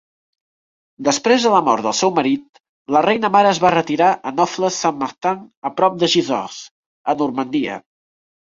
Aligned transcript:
Després 1.07 1.43
de 1.47 1.51
la 1.55 1.59
mort 1.67 1.85
del 1.87 1.93
seu 1.97 2.13
marit, 2.19 2.61
la 2.97 3.03
reina 3.07 3.31
mare 3.37 3.53
es 3.57 3.61
va 3.65 3.71
retirar 3.77 4.09
a 4.15 4.33
Neaufles-Saint-Martin 4.39 5.47
a 5.71 5.75
prop 5.83 6.03
de 6.07 6.13
Gisors, 6.17 6.59
a 7.15 7.19
Normandia. 7.25 7.81